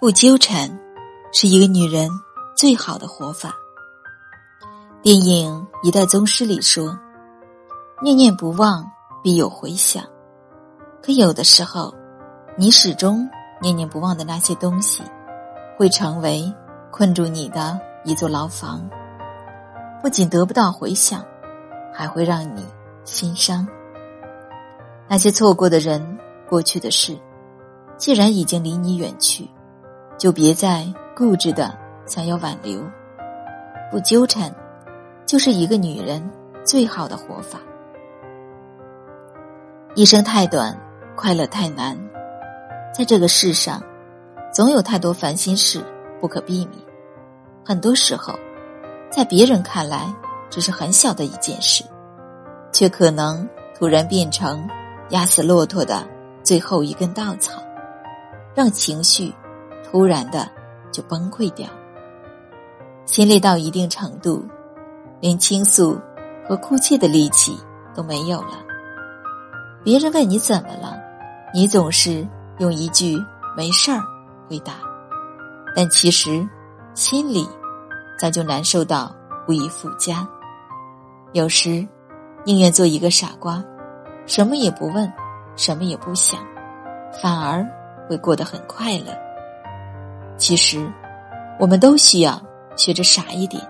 [0.00, 0.66] 不纠缠，
[1.30, 2.08] 是一个女人
[2.56, 3.54] 最好的活法。
[5.02, 5.54] 电影
[5.86, 6.98] 《一代宗师》里说
[8.00, 8.90] ：“念念不忘，
[9.22, 10.02] 必有回响。”
[11.04, 11.94] 可有的时候，
[12.56, 13.28] 你始终
[13.60, 15.02] 念念不忘的那些东西，
[15.78, 16.50] 会成为
[16.90, 18.88] 困住你的一座牢房。
[20.00, 21.22] 不仅得不到回响，
[21.92, 22.64] 还会让你
[23.04, 23.68] 心伤。
[25.06, 27.18] 那些错过的人、过去的事，
[27.98, 29.46] 既然已经离你远去。
[30.20, 31.74] 就别再固执的
[32.04, 32.78] 想要挽留，
[33.90, 34.54] 不纠缠，
[35.24, 36.30] 就是一个女人
[36.62, 37.58] 最好的活法。
[39.94, 40.78] 一生太短，
[41.16, 41.98] 快乐太难，
[42.94, 43.82] 在这个世上，
[44.52, 45.82] 总有太多烦心事
[46.20, 46.78] 不可避免。
[47.64, 48.34] 很多时候，
[49.10, 50.14] 在别人看来
[50.50, 51.82] 只是很小的一件事，
[52.72, 54.68] 却可能突然变成
[55.08, 56.06] 压死骆驼的
[56.42, 57.62] 最后一根稻草，
[58.54, 59.32] 让情绪。
[59.90, 60.48] 突然的
[60.92, 61.68] 就崩溃掉，
[63.06, 64.44] 心累到一定程度，
[65.20, 65.98] 连倾诉
[66.48, 67.58] 和哭泣的力气
[67.92, 68.52] 都没有了。
[69.82, 70.96] 别人问你怎么了，
[71.52, 72.24] 你总是
[72.58, 73.18] 用一句
[73.56, 74.00] “没事儿”
[74.48, 74.74] 回答，
[75.74, 76.48] 但其实
[76.94, 77.48] 心里
[78.16, 79.12] 早就难受到
[79.48, 80.24] 无以复加。
[81.32, 81.84] 有时
[82.44, 83.60] 宁愿做一个傻瓜，
[84.26, 85.12] 什么也不问，
[85.56, 86.40] 什么也不想，
[87.20, 87.66] 反而
[88.08, 89.29] 会过得很快乐。
[90.40, 90.90] 其实，
[91.58, 92.40] 我们都需要
[92.74, 93.62] 学着傻一点，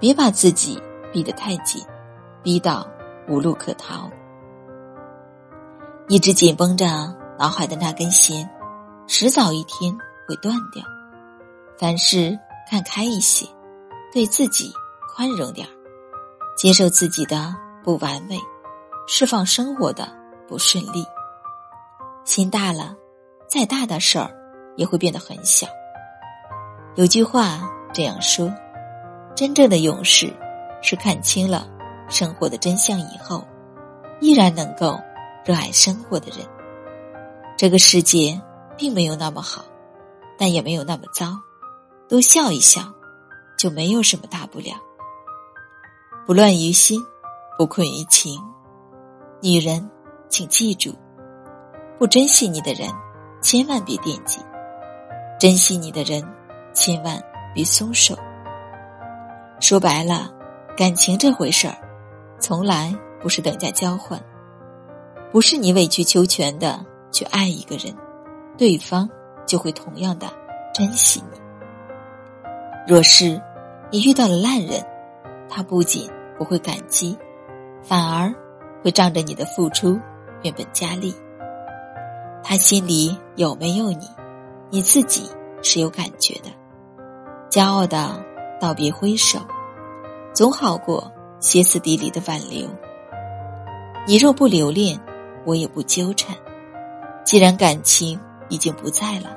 [0.00, 1.84] 别把自己逼得太紧，
[2.42, 2.88] 逼到
[3.28, 4.10] 无路可逃。
[6.08, 6.86] 一直紧绷着
[7.38, 8.48] 脑海的那根弦，
[9.06, 9.94] 迟早一天
[10.26, 10.82] 会断掉。
[11.78, 12.38] 凡事
[12.70, 13.46] 看开一些，
[14.14, 14.72] 对自己
[15.14, 15.70] 宽容点儿，
[16.56, 17.54] 接受自己的
[17.84, 18.38] 不完美，
[19.06, 20.08] 释放生活的
[20.48, 21.04] 不顺利。
[22.24, 22.96] 心大了，
[23.46, 24.30] 再大的事儿
[24.74, 25.66] 也会变得很小。
[26.94, 27.58] 有句话
[27.90, 28.52] 这样说
[29.34, 30.30] ：“真正的勇士，
[30.82, 31.66] 是看清了
[32.10, 33.42] 生活的真相以后，
[34.20, 35.00] 依然能够
[35.42, 36.46] 热爱生活的人。
[37.56, 38.38] 这个世界
[38.76, 39.64] 并没有那么好，
[40.36, 41.34] 但也没有那么糟，
[42.10, 42.82] 多笑一笑，
[43.56, 44.74] 就没有什么大不了。
[46.26, 47.02] 不乱于心，
[47.56, 48.38] 不困于情。
[49.40, 49.90] 女人，
[50.28, 50.94] 请记住，
[51.98, 52.86] 不珍惜你的人，
[53.40, 54.40] 千万别惦记；
[55.40, 56.22] 珍惜你的人。”
[56.72, 57.22] 千万
[57.54, 58.16] 别松手。
[59.60, 60.30] 说白了，
[60.76, 61.76] 感情这回事儿，
[62.40, 64.20] 从来不是等价交换，
[65.30, 67.94] 不是你委曲求全的去爱一个人，
[68.58, 69.08] 对方
[69.46, 70.26] 就会同样的
[70.74, 71.40] 珍惜你。
[72.86, 73.40] 若是
[73.90, 74.84] 你遇到了烂人，
[75.48, 77.16] 他不仅不会感激，
[77.82, 78.34] 反而
[78.82, 80.00] 会仗着你的付出
[80.40, 81.14] 变本加厉。
[82.42, 84.08] 他心里有没有你，
[84.70, 85.30] 你自己
[85.62, 86.50] 是有感觉的。
[87.52, 88.18] 骄傲的
[88.58, 89.38] 道别挥手，
[90.32, 92.66] 总好过歇斯底里的挽留。
[94.06, 94.98] 你若不留恋，
[95.44, 96.34] 我也不纠缠。
[97.26, 98.18] 既然感情
[98.48, 99.36] 已经不在了，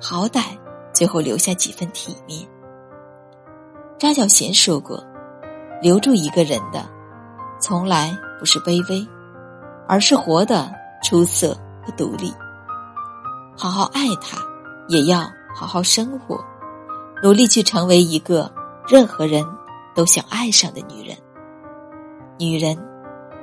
[0.00, 0.44] 好歹
[0.94, 2.48] 最后留下几分体面。
[3.98, 5.04] 张小贤说过
[5.82, 6.88] ：“留住一个人的，
[7.60, 9.06] 从来不是卑微，
[9.86, 12.32] 而是活得出色和独立。
[13.54, 14.38] 好好爱他，
[14.88, 16.42] 也要好好生活。”
[17.22, 18.52] 努力去成为一个
[18.88, 19.46] 任何人
[19.94, 21.16] 都想爱上的女人。
[22.38, 22.76] 女人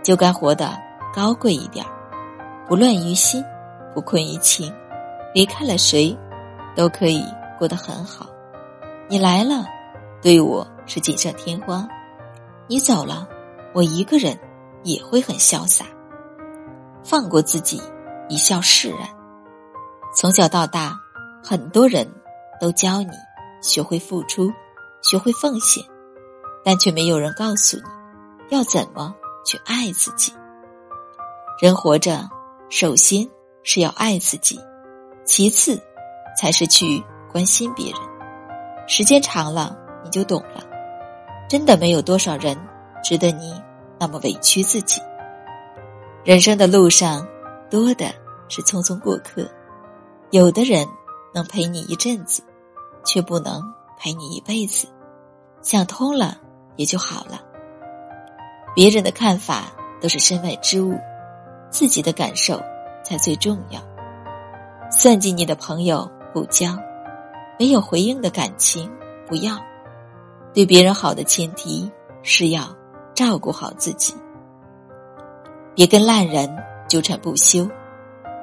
[0.03, 0.77] 就该活得
[1.15, 1.85] 高贵一点
[2.67, 3.43] 不乱于心，
[3.93, 4.71] 不困于情。
[5.33, 6.17] 离开了谁，
[6.75, 7.23] 都可以
[7.57, 8.27] 过得很好。
[9.07, 9.63] 你来了，
[10.21, 11.87] 对我是锦上添花；
[12.67, 13.27] 你走了，
[13.73, 14.37] 我一个人
[14.83, 15.85] 也会很潇洒。
[17.03, 17.81] 放过自己，
[18.27, 19.07] 一笑释然。
[20.15, 20.99] 从小到大，
[21.43, 22.05] 很多人
[22.59, 23.13] 都教你。
[23.61, 24.51] 学会付出，
[25.01, 25.83] 学会奉献，
[26.63, 27.83] 但却没有人告诉你，
[28.49, 29.13] 要怎么
[29.45, 30.33] 去爱自己。
[31.61, 32.29] 人活着，
[32.69, 33.27] 首先
[33.63, 34.59] 是要爱自己，
[35.25, 35.81] 其次
[36.37, 37.99] 才是去关心别人。
[38.87, 40.63] 时间长了，你就懂了，
[41.49, 42.57] 真的没有多少人
[43.03, 43.53] 值得你
[43.99, 45.01] 那么委屈自己。
[46.23, 47.27] 人生的路上，
[47.69, 48.05] 多的
[48.47, 49.47] 是匆匆过客，
[50.31, 50.87] 有的人
[51.33, 52.41] 能陪你一阵子。
[53.05, 53.61] 却不能
[53.97, 54.87] 陪你一辈子，
[55.61, 56.37] 想通了
[56.75, 57.41] 也就好了。
[58.75, 59.65] 别人的看法
[59.99, 60.97] 都是身外之物，
[61.69, 62.61] 自己的感受
[63.03, 63.81] 才最重要。
[64.91, 66.77] 算计你的朋友不交，
[67.57, 68.89] 没有回应的感情
[69.27, 69.57] 不要。
[70.53, 71.91] 对别人好的前提
[72.23, 72.75] 是要
[73.13, 74.15] 照顾好自己，
[75.75, 76.49] 别跟烂人
[76.87, 77.69] 纠缠不休，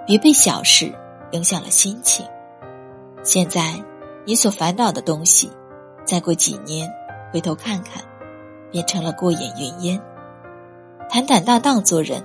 [0.07, 0.93] 别被小事
[1.33, 2.25] 影响了心情。
[3.25, 3.75] 现在
[4.29, 5.49] 你所烦恼的东西，
[6.05, 6.93] 再过几年
[7.33, 8.03] 回头看看，
[8.73, 10.03] 变成了过眼云烟。
[11.09, 12.21] 坦坦荡荡做人，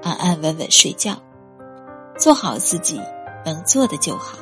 [0.00, 1.16] 安安稳稳睡觉，
[2.16, 3.00] 做好自己
[3.44, 4.38] 能做的就好，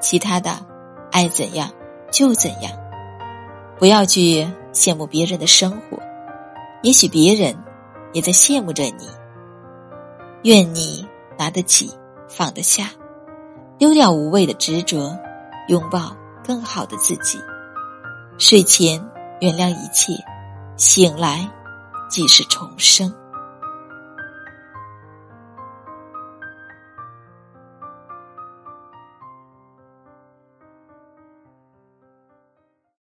[0.00, 0.52] 其他的
[1.10, 1.68] 爱怎样
[2.12, 2.70] 就怎样。
[3.76, 5.98] 不要去羡慕别人的生活，
[6.84, 7.56] 也许别人
[8.12, 9.08] 也在羡慕着你。
[10.44, 11.04] 愿你
[11.36, 11.92] 拿得起，
[12.28, 12.90] 放得下，
[13.78, 15.18] 丢掉无谓的执着，
[15.68, 16.14] 拥抱
[16.46, 17.40] 更好的自己。
[18.38, 19.02] 睡前
[19.40, 20.12] 原谅一切，
[20.76, 21.48] 醒来
[22.08, 23.12] 即是重生。